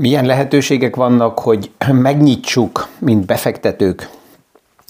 [0.00, 4.10] Milyen lehetőségek vannak, hogy megnyitsuk, mint befektetők,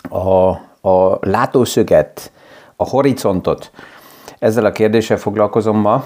[0.09, 0.49] a,
[0.89, 2.33] a látószöget,
[2.77, 3.71] a horizontot?
[4.39, 6.05] Ezzel a kérdéssel foglalkozom ma.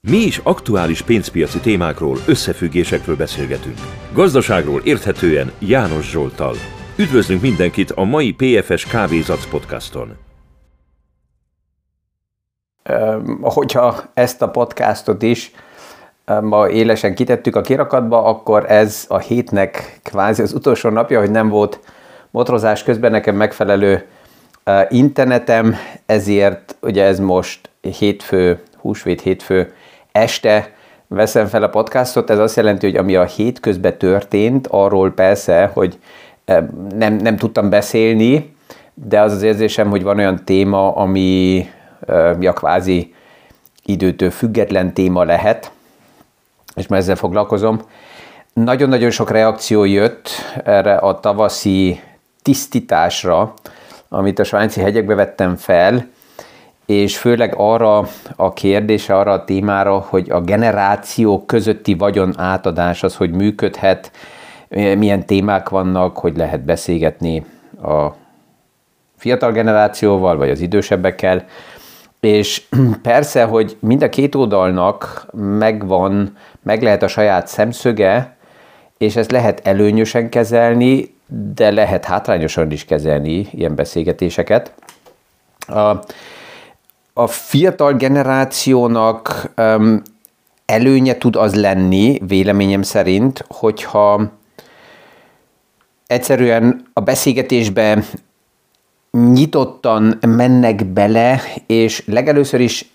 [0.00, 3.78] Mi is aktuális pénzpiaci témákról, összefüggésekről beszélgetünk.
[4.12, 6.54] Gazdaságról érthetően János Zsoltal.
[6.96, 10.16] Üdvözlünk mindenkit a mai PFS Kávézac podcaston.
[13.40, 15.52] Hogyha ezt a podcastot is
[16.40, 21.48] ma élesen kitettük a kirakatba, akkor ez a hétnek kvázi az utolsó napja, hogy nem
[21.48, 21.80] volt
[22.30, 24.06] motorozás közben nekem megfelelő
[24.88, 25.76] internetem,
[26.06, 29.72] ezért ugye ez most hétfő, húsvét hétfő
[30.12, 30.74] este
[31.08, 35.98] veszem fel a podcastot, ez azt jelenti, hogy ami a hétközben történt, arról persze, hogy
[36.94, 38.54] nem, nem tudtam beszélni,
[38.94, 41.66] de az az érzésem, hogy van olyan téma, ami
[42.40, 43.14] ja, kvázi
[43.84, 45.70] időtől független téma lehet,
[46.76, 47.80] és már ezzel foglalkozom.
[48.52, 50.28] Nagyon-nagyon sok reakció jött
[50.64, 52.00] erre a tavaszi
[52.42, 53.54] tisztításra,
[54.08, 56.06] amit a svájci hegyekbe vettem fel,
[56.86, 63.16] és főleg arra a kérdése, arra a témára, hogy a generációk közötti vagyon átadás az,
[63.16, 64.10] hogy működhet,
[64.68, 67.44] milyen témák vannak, hogy lehet beszélgetni
[67.82, 68.06] a
[69.16, 71.44] fiatal generációval, vagy az idősebbekkel,
[72.20, 72.62] és
[73.02, 75.26] persze, hogy mind a két oldalnak
[75.58, 78.36] megvan, meg lehet a saját szemszöge,
[78.98, 81.14] és ezt lehet előnyösen kezelni,
[81.54, 84.72] de lehet hátrányosan is kezelni ilyen beszélgetéseket.
[85.66, 85.80] A,
[87.12, 90.02] a fiatal generációnak um,
[90.64, 94.32] előnye tud az lenni, véleményem szerint, hogyha
[96.06, 98.04] egyszerűen a beszélgetésbe
[99.10, 102.90] nyitottan mennek bele, és legelőször is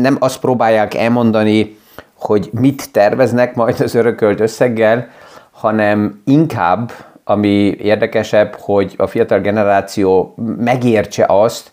[0.00, 1.77] nem azt próbálják elmondani,
[2.18, 5.08] hogy mit terveznek majd az örökölt összeggel,
[5.50, 6.92] hanem inkább,
[7.24, 11.72] ami érdekesebb, hogy a fiatal generáció megértse azt,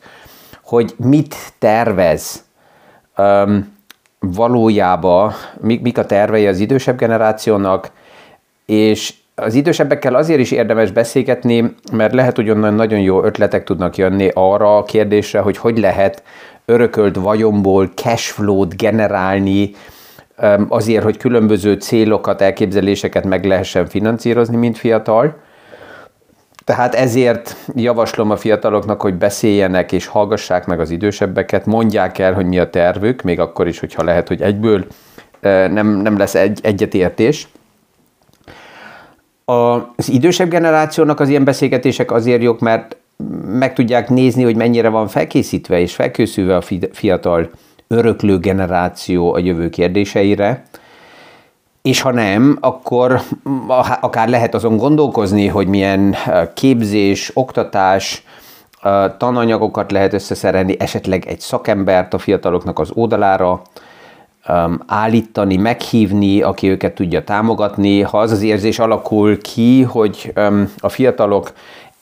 [0.63, 2.44] hogy mit tervez.
[3.17, 3.73] Um,
[4.19, 7.91] valójában, mik, mik a tervei az idősebb generációnak,
[8.66, 13.97] és az idősebbekkel azért is érdemes beszélgetni, mert lehet, hogy onnan nagyon jó ötletek tudnak
[13.97, 16.23] jönni arra a kérdésre, hogy hogy lehet
[16.66, 19.72] örökölt vagyomból cashflow-t generálni,
[20.68, 25.44] azért, hogy különböző célokat, elképzeléseket meg lehessen finanszírozni, mint fiatal.
[26.66, 32.46] Tehát ezért javaslom a fiataloknak, hogy beszéljenek és hallgassák meg az idősebbeket, mondják el, hogy
[32.46, 34.85] mi a tervük, még akkor is, hogyha lehet, hogy egyből
[35.41, 37.47] nem, nem lesz egy, egyetértés
[39.46, 42.97] az idősebb generációnak az ilyen beszélgetések azért jók, mert
[43.46, 47.50] meg tudják nézni, hogy mennyire van felkészítve és felkészülve a fiatal
[47.88, 50.63] öröklő generáció a jövő kérdéseire,
[51.81, 53.22] és ha nem, akkor
[54.01, 56.16] akár lehet azon gondolkozni, hogy milyen
[56.53, 58.23] képzés, oktatás,
[59.18, 63.62] tananyagokat lehet összeszerelni, esetleg egy szakembert a fiataloknak az oldalára,
[64.47, 68.02] um, állítani, meghívni, aki őket tudja támogatni.
[68.02, 71.53] Ha az az érzés alakul ki, hogy um, a fiatalok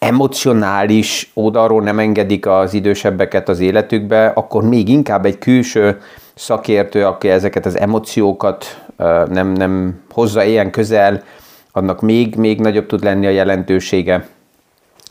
[0.04, 6.02] emocionális oldalról nem engedik az idősebbeket az életükbe, akkor még inkább egy külső
[6.36, 11.24] szakértő, aki ezeket az emóciókat uh, nem, nem hozza ilyen közel,
[11.72, 14.28] annak még, még nagyobb tud lenni a jelentősége.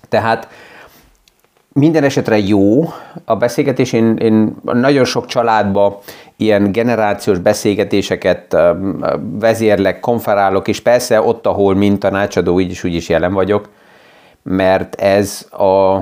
[0.08, 0.48] Tehát
[1.72, 2.84] minden esetre jó
[3.24, 3.92] a beszélgetés.
[3.92, 6.00] Én, én nagyon sok családba
[6.36, 8.56] ilyen generációs beszélgetéseket
[9.38, 13.69] vezérlek, konferálok, és persze ott, ahol mint tanácsadó, így is úgy is jelen vagyok,
[14.42, 15.94] mert ez a,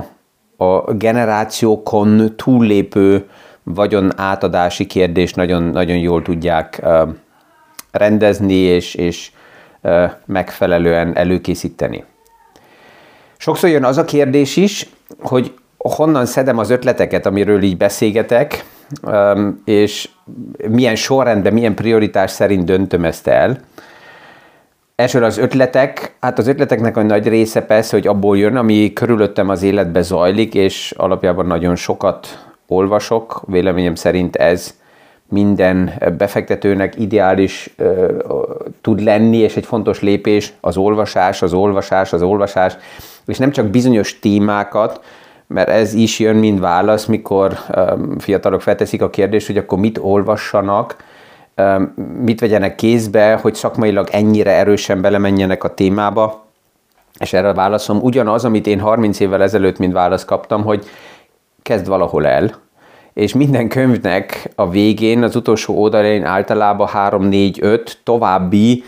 [0.63, 3.29] a generációkon túllépő
[3.63, 6.81] vagyon átadási kérdést nagyon, nagyon jól tudják
[7.91, 9.31] rendezni és, és
[10.25, 12.03] megfelelően előkészíteni.
[13.37, 18.65] Sokszor jön az a kérdés is, hogy honnan szedem az ötleteket, amiről így beszélgetek,
[19.65, 20.09] és
[20.69, 23.59] milyen sorrendben, milyen prioritás szerint döntöm ezt el.
[25.01, 29.49] Elsőre az ötletek, hát az ötleteknek a nagy része persze, hogy abból jön, ami körülöttem
[29.49, 33.41] az életbe zajlik, és alapjában nagyon sokat olvasok.
[33.47, 34.73] Véleményem szerint ez
[35.29, 38.09] minden befektetőnek ideális uh,
[38.81, 42.77] tud lenni, és egy fontos lépés az olvasás, az olvasás, az olvasás,
[43.25, 45.03] és nem csak bizonyos témákat,
[45.47, 49.97] mert ez is jön, mint válasz, mikor um, fiatalok felteszik a kérdést, hogy akkor mit
[49.97, 50.95] olvassanak,
[52.21, 56.45] mit vegyenek kézbe, hogy szakmailag ennyire erősen belemenjenek a témába,
[57.19, 60.85] és erre a válaszom ugyanaz, amit én 30 évvel ezelőtt mint választ kaptam, hogy
[61.61, 62.53] kezd valahol el,
[63.13, 68.83] és minden könyvnek a végén, az utolsó oldalén általában 3, 4, 5 további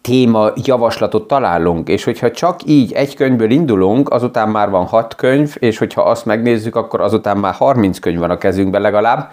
[0.00, 5.54] téma javaslatot találunk, és hogyha csak így egy könyvből indulunk, azután már van hat könyv,
[5.58, 9.30] és hogyha azt megnézzük, akkor azután már 30 könyv van a kezünkben legalább,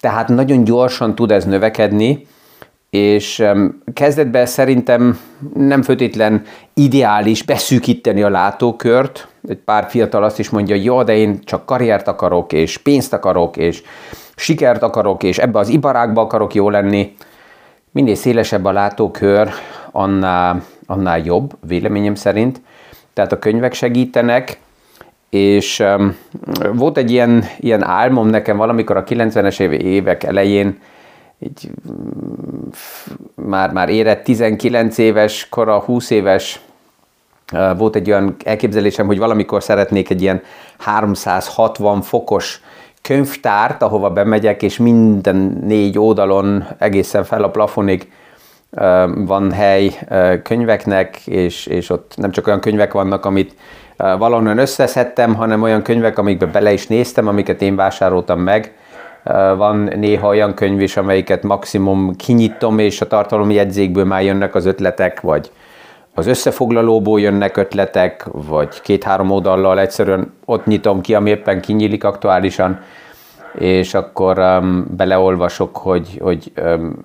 [0.00, 2.26] tehát nagyon gyorsan tud ez növekedni,
[2.90, 3.44] és
[3.92, 5.18] kezdetben szerintem
[5.54, 6.42] nem főtétlen
[6.74, 9.28] ideális beszűkíteni a látókört.
[9.48, 13.56] Egy pár fiatal azt is mondja, jó, de én csak karriert akarok, és pénzt akarok,
[13.56, 13.82] és
[14.36, 17.14] sikert akarok, és ebbe az iparágba akarok jó lenni.
[17.90, 19.50] Minél szélesebb a látókör,
[19.92, 22.60] annál, annál jobb, véleményem szerint.
[23.12, 24.60] Tehát a könyvek segítenek,
[25.30, 26.16] és um,
[26.72, 30.78] volt egy ilyen, ilyen álmom nekem valamikor a 90-es évek elején,
[31.38, 32.68] így mm,
[33.34, 36.60] már, már érett 19 éves, kora 20 éves,
[37.76, 40.42] volt egy olyan elképzelésem, hogy valamikor szeretnék egy ilyen
[40.78, 42.60] 360 fokos
[43.02, 48.12] könyvtárt, ahova bemegyek, és minden négy oldalon egészen fel a plafonig
[49.14, 49.98] van hely
[50.42, 53.54] könyveknek, és, és ott nem csak olyan könyvek vannak, amit
[53.98, 58.72] valahonnan összeszedtem, hanem olyan könyvek, amikbe bele is néztem, amiket én vásároltam meg.
[59.56, 64.66] Van néha olyan könyv is, amelyiket maximum kinyitom, és a tartalom jegyzékből már jönnek az
[64.66, 65.50] ötletek, vagy
[66.14, 72.80] az összefoglalóból jönnek ötletek, vagy két-három oldallal egyszerűen ott nyitom ki, ami éppen kinyílik aktuálisan,
[73.58, 76.96] és akkor um, beleolvasok, hogy, hogy, um,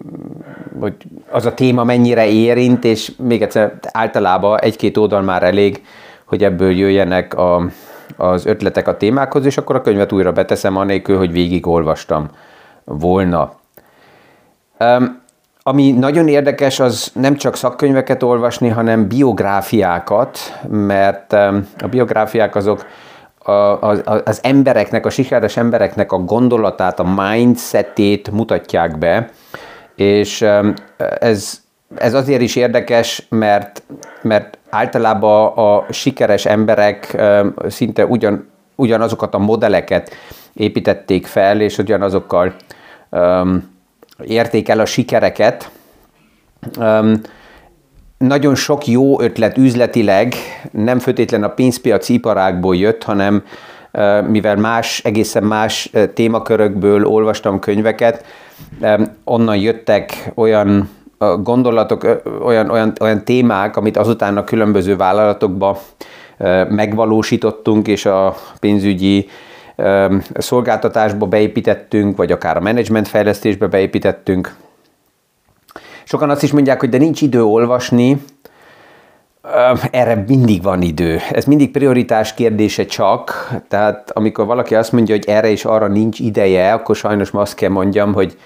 [0.80, 0.94] hogy
[1.30, 5.82] az a téma mennyire érint, és még egyszer általában egy-két oldal már elég,
[6.26, 7.66] hogy ebből jöjjenek a,
[8.18, 12.28] az ötletek a témákhoz, és akkor a könyvet újra beteszem, anélkül, hogy végigolvastam
[12.84, 13.54] volna.
[14.80, 15.22] Um,
[15.66, 20.38] ami nagyon érdekes, az nem csak szakkönyveket olvasni, hanem biográfiákat,
[20.70, 21.34] mert
[21.78, 22.86] a biográfiák azok
[24.24, 29.30] az embereknek, a sikeres embereknek a gondolatát, a mindsetét mutatják be,
[29.96, 30.46] és
[31.20, 31.63] ez,
[31.96, 33.84] ez azért is érdekes, mert,
[34.22, 37.22] mert általában a sikeres emberek
[37.68, 40.16] szinte ugyan, ugyanazokat a modelleket
[40.54, 42.54] építették fel, és ugyanazokkal
[43.10, 43.72] um,
[44.24, 45.72] érték el a sikereket.
[46.80, 47.22] Um,
[48.18, 50.34] nagyon sok jó ötlet üzletileg
[50.72, 53.44] nem főtétlen a pénzpiaci iparágból jött, hanem
[54.28, 58.26] mivel más, egészen más témakörökből olvastam könyveket,
[59.24, 60.90] onnan jöttek olyan
[61.44, 65.80] gondolatok, olyan, olyan, olyan témák, amit azután a különböző vállalatokba
[66.70, 69.28] megvalósítottunk, és a pénzügyi
[70.38, 74.56] szolgáltatásba beépítettünk, vagy akár a menedzsment fejlesztésbe beépítettünk.
[76.04, 78.22] Sokan azt is mondják, hogy de nincs idő olvasni,
[79.92, 81.20] erre mindig van idő.
[81.32, 86.20] Ez mindig prioritás kérdése csak, tehát amikor valaki azt mondja, hogy erre és arra nincs
[86.20, 88.38] ideje, akkor sajnos ma azt kell mondjam, hogy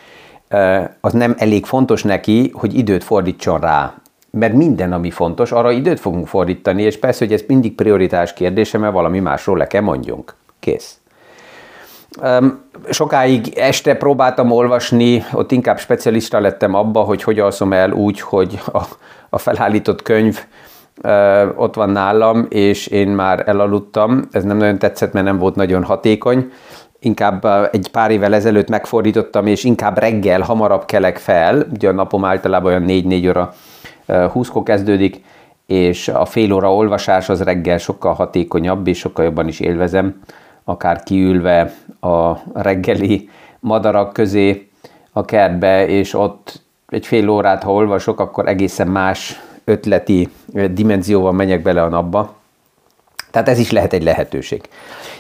[1.01, 3.93] az nem elég fontos neki, hogy időt fordítson rá.
[4.31, 8.77] Mert minden, ami fontos, arra időt fogunk fordítani, és persze, hogy ez mindig prioritás kérdése,
[8.77, 10.35] mert valami másról le kell mondjunk.
[10.59, 10.97] Kész.
[12.89, 18.59] Sokáig este próbáltam olvasni, ott inkább specialista lettem abba, hogy hogy alszom el úgy, hogy
[18.73, 18.81] a,
[19.29, 20.39] a felállított könyv
[21.55, 24.27] ott van nálam, és én már elaludtam.
[24.31, 26.51] Ez nem nagyon tetszett, mert nem volt nagyon hatékony.
[26.99, 31.67] Inkább egy pár évvel ezelőtt megfordítottam, és inkább reggel hamarabb kelek fel.
[31.73, 33.53] Ugye a napom általában olyan 4-4 óra
[34.31, 35.23] 20 kezdődik,
[35.65, 40.21] és a fél óra olvasás az reggel sokkal hatékonyabb, és sokkal jobban is élvezem
[40.63, 44.69] akár kiülve a reggeli madarak közé
[45.11, 50.29] a kertbe, és ott egy fél órát, ha olvasok, akkor egészen más ötleti
[50.71, 52.35] dimenzióval menjek bele a napba.
[53.31, 54.61] Tehát ez is lehet egy lehetőség.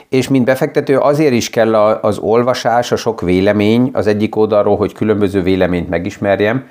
[0.09, 4.93] És mint befektető azért is kell az olvasás, a sok vélemény az egyik oldalról, hogy
[4.93, 6.67] különböző véleményt megismerjem,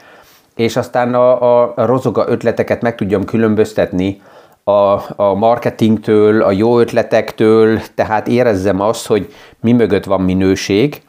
[0.54, 4.20] és aztán a, a rozoga ötleteket meg tudjam különböztetni
[4.64, 11.02] a, a marketingtől, a jó ötletektől, tehát érezzem azt, hogy mi mögött van minőség.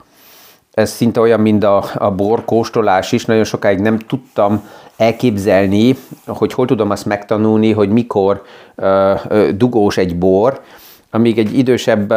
[0.74, 3.26] Ez szinte olyan, mint a, a bor kóstolás is.
[3.26, 8.42] Nagyon sokáig nem tudtam elképzelni, hogy hol tudom azt megtanulni, hogy mikor
[8.76, 8.86] uh,
[9.30, 10.62] uh, dugós egy bor,
[11.12, 12.14] amíg egy idősebb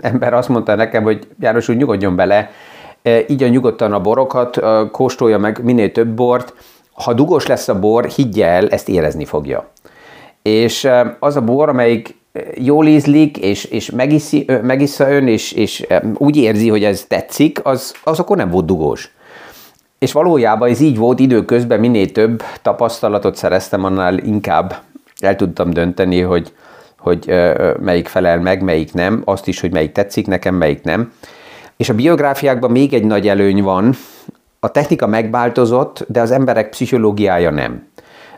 [0.00, 2.50] ember azt mondta nekem, hogy János úgy nyugodjon bele,
[3.26, 6.54] így a nyugodtan a borokat, kóstolja meg minél több bort,
[6.92, 9.72] ha dugós lesz a bor, higgye el, ezt érezni fogja
[10.44, 12.16] és az a bor, amelyik
[12.54, 17.94] jól ízlik, és, és megiszi, megissza ön, és, és úgy érzi, hogy ez tetszik, az,
[18.04, 19.14] az akkor nem volt dugós.
[19.98, 24.74] És valójában ez így volt időközben, minél több tapasztalatot szereztem, annál inkább
[25.18, 26.52] el tudtam dönteni, hogy,
[27.04, 27.32] hogy
[27.80, 31.12] melyik felel meg, melyik nem, azt is, hogy melyik tetszik nekem, melyik nem.
[31.76, 33.94] És a biográfiákban még egy nagy előny van,
[34.60, 37.86] a technika megváltozott, de az emberek pszichológiája nem.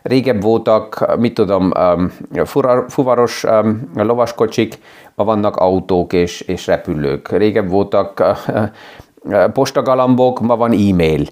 [0.03, 1.73] Régebb voltak, mit tudom,
[2.89, 3.45] fuvaros
[3.95, 4.79] lovaskocsik,
[5.15, 7.29] ma vannak autók és, és repülők.
[7.29, 8.37] Régebb voltak
[9.53, 11.27] postagalambok, ma van e-mail.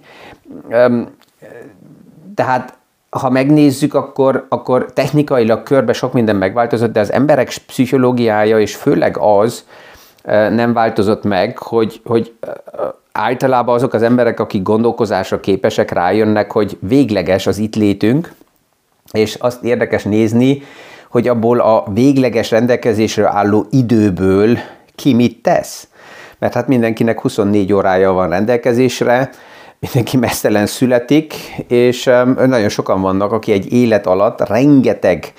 [2.34, 2.78] Tehát
[3.20, 9.16] ha megnézzük, akkor, akkor technikailag körbe sok minden megváltozott, de az emberek pszichológiája, és főleg
[9.18, 9.64] az
[10.50, 12.32] nem változott meg, hogy, hogy
[13.12, 18.32] általában azok az emberek, akik gondolkozásra képesek, rájönnek, hogy végleges az itt létünk,
[19.12, 20.62] és azt érdekes nézni,
[21.08, 24.58] hogy abból a végleges rendelkezésre álló időből
[24.94, 25.88] ki mit tesz.
[26.38, 29.30] Mert hát mindenkinek 24 órája van rendelkezésre,
[29.84, 31.34] mindenki mesztelen születik,
[31.68, 32.04] és
[32.36, 35.32] nagyon sokan vannak, aki egy élet alatt rengeteg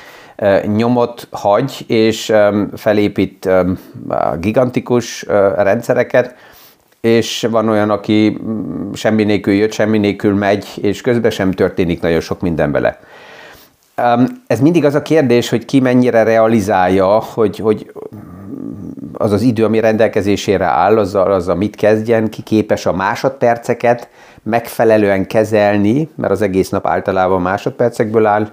[0.75, 2.33] nyomot hagy, és
[2.75, 3.49] felépít
[4.39, 5.25] gigantikus
[5.57, 6.35] rendszereket,
[7.01, 12.01] és van olyan, aki mm, semmi nélkül jött, semmi nélkül megy, és közben sem történik
[12.01, 12.99] nagyon sok minden bele.
[14.47, 17.91] Ez mindig az a kérdés, hogy ki mennyire realizálja, hogy, hogy
[19.13, 24.09] az az idő, ami rendelkezésére áll, azzal, azzal mit kezdjen, ki képes a másodperceket
[24.45, 28.49] megfelelően kezelni, mert az egész nap általában másodpercekből áll,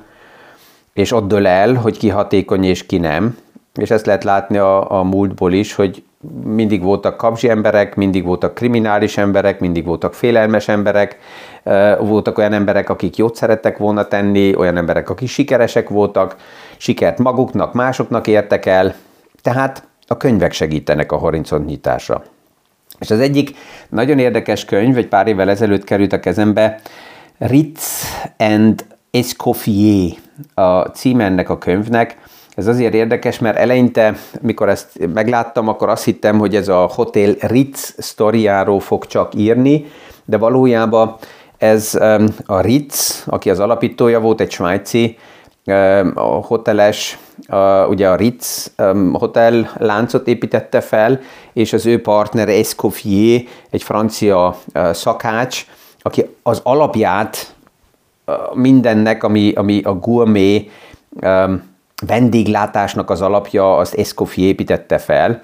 [0.93, 3.39] és ott dől el, hogy ki hatékony és ki nem.
[3.75, 6.03] És ezt lehet látni a, a múltból is, hogy
[6.45, 11.19] mindig voltak kapzsi emberek, mindig voltak kriminális emberek, mindig voltak félelmes emberek,
[11.99, 16.37] voltak olyan emberek, akik jót szerettek volna tenni, olyan emberek, akik sikeresek voltak,
[16.77, 18.95] sikert maguknak, másoknak értek el,
[19.43, 22.23] tehát a könyvek segítenek a horizont nyitásra.
[23.03, 23.57] És az egyik
[23.89, 26.81] nagyon érdekes könyv, egy pár évvel ezelőtt került a kezembe,
[27.39, 28.05] Ritz
[28.39, 30.11] and Escoffier
[30.55, 32.19] a címe ennek a könyvnek,
[32.57, 37.35] ez azért érdekes, mert eleinte, mikor ezt megláttam, akkor azt hittem, hogy ez a Hotel
[37.41, 39.85] Ritz sztoriáról fog csak írni,
[40.25, 41.17] de valójában
[41.59, 41.95] ez
[42.47, 45.17] a Ritz, aki az alapítója volt, egy svájci
[46.15, 47.19] a hoteles,
[47.89, 48.73] ugye a Ritz
[49.13, 51.21] hotel láncot építette fel,
[51.53, 54.59] és az ő partner Escoffier, egy francia
[54.93, 55.67] szakács,
[56.03, 57.55] aki az alapját
[58.53, 60.65] mindennek, ami, ami a gourmet
[62.07, 65.41] vendéglátásnak az alapja, azt Escoffier építette fel.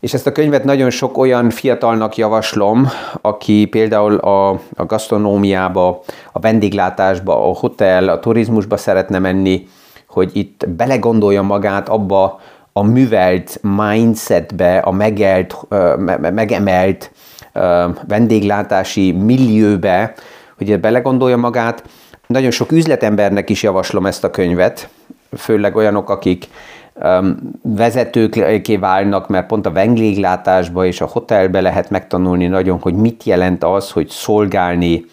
[0.00, 2.88] És ezt a könyvet nagyon sok olyan fiatalnak javaslom,
[3.20, 6.02] aki például a, a gasztronómiába,
[6.32, 9.66] a vendéglátásba, a hotel, a turizmusba szeretne menni,
[10.08, 12.40] hogy itt belegondolja magát abba
[12.72, 15.56] a művelt mindsetbe, a megelt,
[16.20, 17.10] megemelt
[18.08, 20.14] vendéglátási millióbe,
[20.56, 21.84] hogy belegondolja magát.
[22.26, 24.88] Nagyon sok üzletembernek is javaslom ezt a könyvet,
[25.36, 26.48] főleg olyanok, akik
[27.62, 33.64] vezetőké válnak, mert pont a vendéglátásba és a hotelbe lehet megtanulni nagyon, hogy mit jelent
[33.64, 35.04] az, hogy szolgálni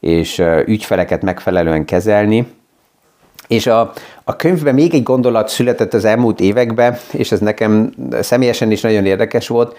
[0.00, 2.56] és ügyfeleket megfelelően kezelni.
[3.48, 3.92] És a,
[4.24, 9.06] a könyvben még egy gondolat született az elmúlt években, és ez nekem személyesen is nagyon
[9.06, 9.76] érdekes volt,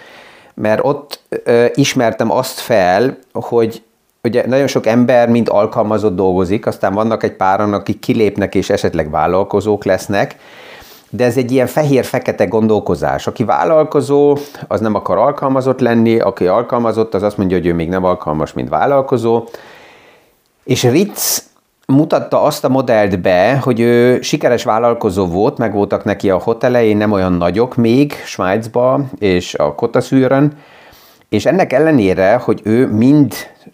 [0.54, 3.84] mert ott ö, ismertem azt fel, hogy
[4.24, 9.10] ugye nagyon sok ember mind alkalmazott dolgozik, aztán vannak egy páran, akik kilépnek és esetleg
[9.10, 10.36] vállalkozók lesznek,
[11.10, 13.28] de ez egy ilyen fehér-fekete gondolkozás.
[13.28, 14.38] Aki vállalkozó,
[14.68, 18.54] az nem akar alkalmazott lenni, aki alkalmazott, az azt mondja, hogy ő még nem alkalmas,
[18.54, 19.44] mint vállalkozó.
[20.64, 21.50] És Ritz
[21.86, 26.94] mutatta azt a modellt be, hogy ő sikeres vállalkozó volt, meg voltak neki a hotelei,
[26.94, 30.58] nem olyan nagyok még Svájcba és a Kotaszűrön,
[31.30, 33.34] és ennek ellenére, hogy ő mind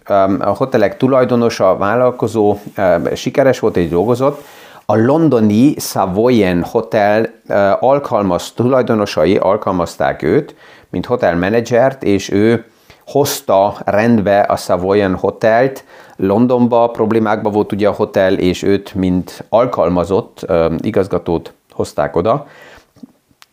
[0.09, 4.43] um, a hotelek tulajdonosa, vállalkozó, um, sikeres volt és dolgozott,
[4.85, 7.29] a londoni Savoyen Hotel
[7.79, 10.55] alkalmaz tulajdonosai alkalmazták őt,
[10.89, 12.65] mint hotelmenedzsert, és ő
[13.05, 15.83] hozta rendbe a Savoyen Hotelt.
[16.15, 20.45] Londonba problémákba volt ugye a hotel, és őt, mint alkalmazott
[20.77, 22.47] igazgatót hozták oda.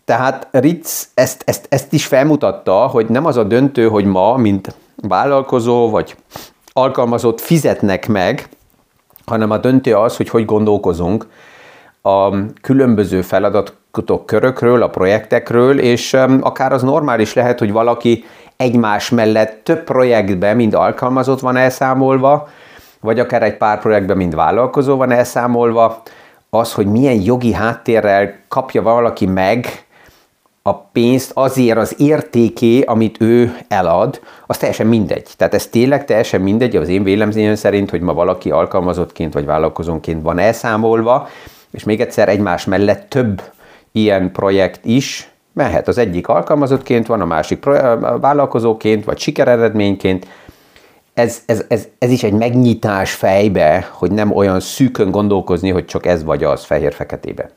[0.04, 4.74] Tehát Ritz ezt, ezt, ezt is felmutatta, hogy nem az a döntő, hogy ma, mint
[4.96, 6.16] vállalkozó vagy
[6.72, 8.48] alkalmazott fizetnek meg,
[9.26, 11.26] hanem a döntő az, hogy hogy gondolkozunk
[12.02, 12.28] a
[12.60, 18.24] különböző feladatok körökről, a projektekről, és akár az normális lehet, hogy valaki
[18.56, 22.48] egymás mellett több projektbe mind alkalmazott van elszámolva,
[23.00, 26.02] vagy akár egy pár projektben mind vállalkozó van elszámolva,
[26.50, 29.84] az, hogy milyen jogi háttérrel kapja valaki meg
[30.62, 35.28] a pénzt azért az értéké, amit ő elad, az teljesen mindegy.
[35.36, 40.22] Tehát ez tényleg teljesen mindegy az én vélemzényem szerint, hogy ma valaki alkalmazottként vagy vállalkozónként
[40.22, 41.28] van elszámolva,
[41.70, 43.42] és még egyszer egymás mellett több
[43.92, 45.88] ilyen projekt is mehet.
[45.88, 47.64] Az egyik alkalmazottként van, a másik
[48.20, 50.26] vállalkozóként, vagy sikereredményként,
[51.14, 56.06] ez, ez, ez, ez is egy megnyitás fejbe, hogy nem olyan szűkön gondolkozni, hogy csak
[56.06, 57.50] ez vagy az fehér-feketébe.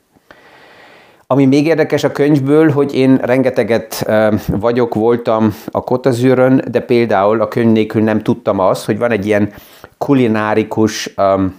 [1.28, 4.06] Ami még érdekes a könyvből, hogy én rengeteget
[4.46, 9.26] vagyok, voltam a Kotazűrön, de például a könyv nélkül nem tudtam azt, hogy van egy
[9.26, 9.52] ilyen
[9.98, 11.54] kulinárikus um,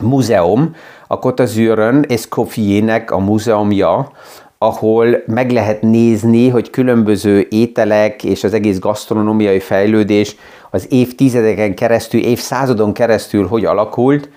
[0.00, 0.74] múzeum
[1.06, 4.10] a Kotazűrön, Escoffier-nek a múzeumja,
[4.58, 10.36] ahol meg lehet nézni, hogy különböző ételek és az egész gasztronómiai fejlődés
[10.70, 14.28] az évtizedeken keresztül, évszázadon keresztül hogy alakult,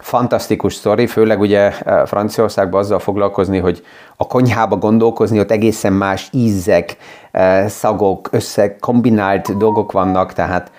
[0.00, 3.84] fantasztikus sztori, főleg ugye eh, Franciaországban azzal foglalkozni, hogy
[4.16, 6.96] a konyhába gondolkozni, ott egészen más ízek,
[7.30, 10.70] eh, szagok, összekombinált dolgok vannak, tehát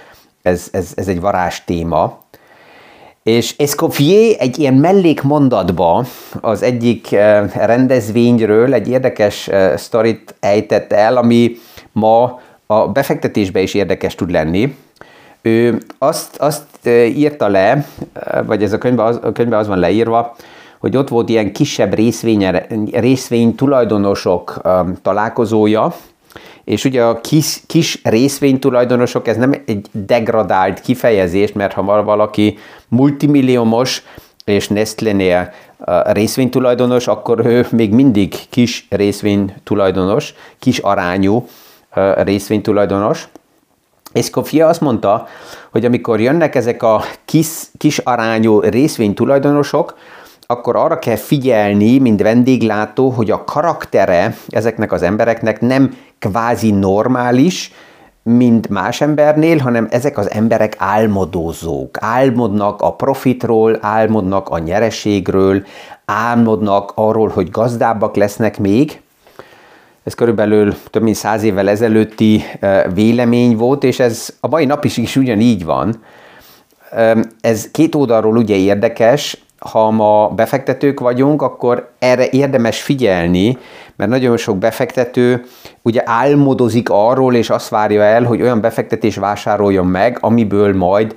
[0.42, 2.20] ez, ez, ez egy varázs téma.
[3.24, 6.06] És Escoffier egy ilyen mellékmondatba
[6.42, 11.56] az egyik eh, rendezvényről egy érdekes sztorit ejtett el, ami
[11.92, 14.76] ma a befektetésbe is érdekes tud lenni.
[15.42, 17.86] Ő azt, azt írta le,
[18.46, 20.36] vagy ez a könyvben az, a könyvben az van leírva,
[20.80, 22.46] hogy ott volt ilyen kisebb részvény,
[22.92, 25.94] részvény tulajdonosok um, találkozója,
[26.64, 32.58] és ugye a kis, kis részvénytulajdonosok, ez nem egy degradált kifejezés, mert ha valaki
[32.88, 34.04] multimilliómos
[34.46, 35.54] és Nestlénél
[36.04, 41.48] részvénytulajdonos, akkor ő még mindig kis részvénytulajdonos, kis arányú
[42.16, 43.28] részvénytulajdonos.
[44.32, 45.28] Kofia azt mondta,
[45.72, 49.96] hogy amikor jönnek ezek a kis, kis arányú részvénytulajdonosok,
[50.52, 57.72] akkor arra kell figyelni, mint vendéglátó, hogy a karaktere ezeknek az embereknek nem kvázi normális,
[58.24, 61.98] mint más embernél, hanem ezek az emberek álmodozók.
[62.00, 65.64] Álmodnak a profitról, álmodnak a nyereségről,
[66.06, 69.01] álmodnak arról, hogy gazdábbak lesznek még,
[70.04, 72.44] ez körülbelül több mint száz évvel ezelőtti
[72.94, 76.04] vélemény volt, és ez a mai nap is, is ugyanígy van.
[77.42, 83.58] Ez két oldalról ugye érdekes, ha ma befektetők vagyunk, akkor erre érdemes figyelni,
[83.96, 85.46] mert nagyon sok befektető
[85.82, 91.16] ugye álmodozik arról, és azt várja el, hogy olyan befektetés vásároljon meg, amiből majd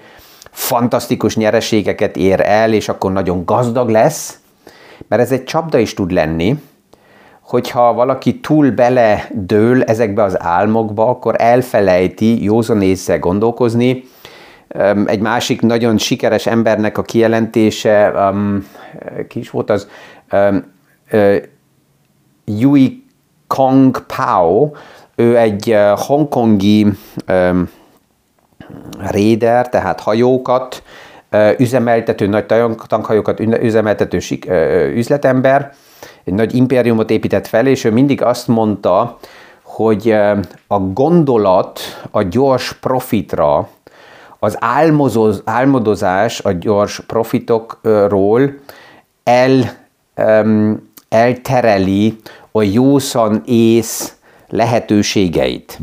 [0.50, 4.38] fantasztikus nyereségeket ér el, és akkor nagyon gazdag lesz,
[5.08, 6.58] mert ez egy csapda is tud lenni,
[7.44, 14.04] hogyha valaki túl bele dől ezekbe az álmokba, akkor elfelejti józanézzel gondolkozni.
[15.06, 18.66] Egy másik nagyon sikeres embernek a kijelentése, um,
[19.28, 19.88] ki is volt az,
[20.32, 20.72] um,
[21.12, 21.36] uh,
[22.44, 23.04] Yui
[23.46, 24.70] Kong Pao,
[25.14, 26.86] ő egy hongkongi
[27.28, 27.68] um,
[29.10, 30.82] réder, tehát hajókat
[31.58, 32.46] üzemeltető, nagy
[32.86, 34.18] tankhajókat üzemeltető
[34.94, 35.72] üzletember,
[36.24, 39.18] egy nagy impériumot épített fel, és ő mindig azt mondta,
[39.62, 40.10] hogy
[40.66, 43.68] a gondolat a gyors profitra,
[44.38, 48.54] az álmozoz, álmodozás a gyors profitokról
[49.24, 49.76] el,
[50.16, 52.16] um, eltereli
[52.52, 54.14] a jószan ész
[54.48, 55.78] lehetőségeit.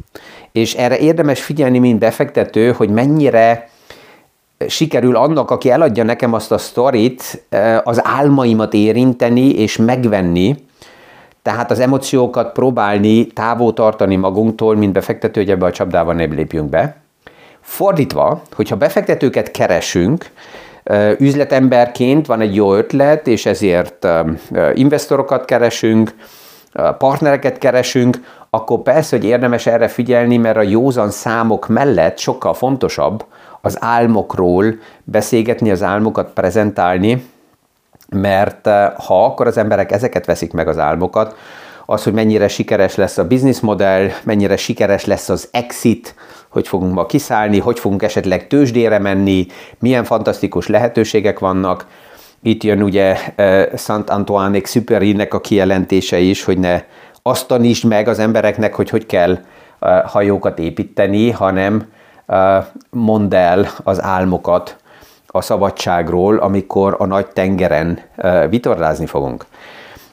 [0.51, 3.69] És erre érdemes figyelni, mint befektető, hogy mennyire
[4.67, 7.43] sikerül annak, aki eladja nekem azt a sztorit,
[7.83, 10.55] az álmaimat érinteni és megvenni,
[11.41, 16.69] tehát az emóciókat próbálni távol tartani magunktól, mint befektető, hogy ebbe a csapdába ne lépjünk
[16.69, 16.95] be.
[17.61, 20.29] Fordítva, hogyha befektetőket keresünk,
[21.17, 24.07] üzletemberként van egy jó ötlet, és ezért
[24.73, 26.15] investorokat keresünk,
[26.97, 28.17] partnereket keresünk,
[28.49, 33.25] akkor persze, hogy érdemes erre figyelni, mert a józan számok mellett sokkal fontosabb,
[33.61, 34.65] az álmokról
[35.03, 37.25] beszélgetni, az álmokat prezentálni,
[38.15, 41.35] mert eh, ha akkor az emberek ezeket veszik meg az álmokat,
[41.85, 46.15] az, hogy mennyire sikeres lesz a bizniszmodell, mennyire sikeres lesz az exit,
[46.49, 49.45] hogy fogunk ma kiszállni, hogy fogunk esetleg tőzsdére menni,
[49.79, 51.87] milyen fantasztikus lehetőségek vannak.
[52.41, 56.81] Itt jön ugye eh, Szent Antoine Exupéry-nek a kijelentése is, hogy ne
[57.21, 59.37] azt tanítsd meg az embereknek, hogy hogy kell
[59.79, 61.85] eh, hajókat építeni, hanem
[62.89, 64.75] mondd el az álmokat
[65.27, 67.99] a szabadságról, amikor a nagy tengeren
[68.49, 69.45] vitorlázni fogunk.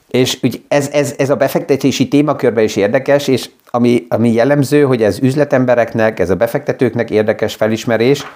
[0.08, 5.02] És úgy ez, ez, ez a befektetési témakörben is érdekes, és ami, ami jellemző, hogy
[5.02, 8.26] ez üzletembereknek, ez a befektetőknek érdekes felismerés,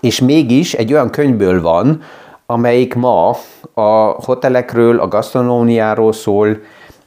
[0.00, 2.02] és mégis egy olyan könyvből van,
[2.46, 3.36] amelyik ma
[3.74, 3.90] a
[4.24, 6.58] hotelekről, a gasztronómiáról szól,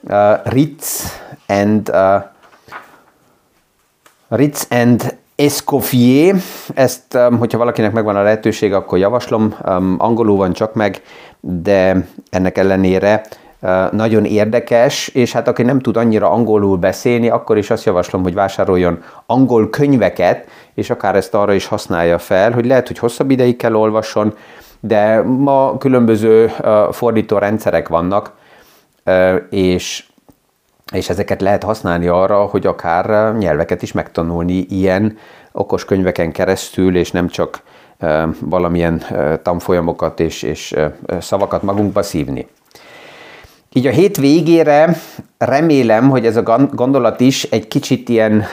[0.01, 2.23] uh, Ritz and uh,
[4.27, 6.35] Ritz and Escoffier,
[6.73, 11.01] ezt, um, hogyha valakinek megvan a lehetőség, akkor javaslom, um, angolul van csak meg,
[11.39, 13.21] de ennek ellenére
[13.91, 18.33] nagyon érdekes, és hát aki nem tud annyira angolul beszélni, akkor is azt javaslom, hogy
[18.33, 23.55] vásároljon angol könyveket, és akár ezt arra is használja fel, hogy lehet, hogy hosszabb ideig
[23.55, 24.33] kell olvasson,
[24.79, 26.51] de ma különböző
[26.91, 28.31] fordító rendszerek vannak,
[29.49, 30.05] és,
[30.93, 35.17] és ezeket lehet használni arra, hogy akár nyelveket is megtanulni ilyen
[35.51, 37.61] okos könyveken keresztül, és nem csak
[38.39, 39.03] valamilyen
[39.43, 40.75] tanfolyamokat és, és
[41.19, 42.47] szavakat magunkba szívni.
[43.73, 44.97] Így a hét végére
[45.37, 48.45] remélem, hogy ez a gondolat is egy kicsit ilyen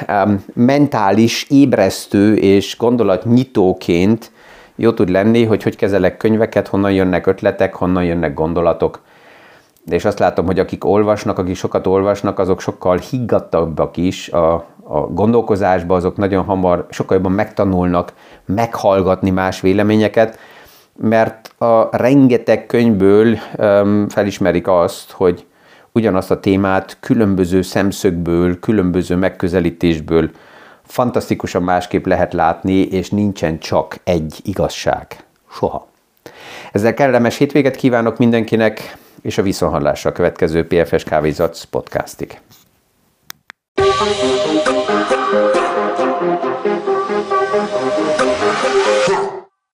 [0.55, 4.31] mentális, ébresztő és gondolatnyitóként
[4.77, 9.01] jó tud lenni, hogy hogy kezelek könyveket, honnan jönnek ötletek, honnan jönnek gondolatok.
[9.87, 15.01] És azt látom, hogy akik olvasnak, akik sokat olvasnak, azok sokkal higgadtabbak is a, a
[15.11, 18.13] gondolkozásba, azok nagyon hamar, sokkal jobban megtanulnak
[18.45, 20.39] meghallgatni más véleményeket,
[20.97, 25.47] mert a rengeteg könyvből um, felismerik azt, hogy
[25.93, 30.31] ugyanazt a témát különböző szemszögből, különböző megközelítésből
[30.83, 35.25] fantasztikusan másképp lehet látni, és nincsen csak egy igazság.
[35.51, 35.87] Soha.
[36.73, 42.41] Ezzel kellemes hétvéget kívánok mindenkinek, és a viszonhallásra a következő PFS Kávézatsz podcastig.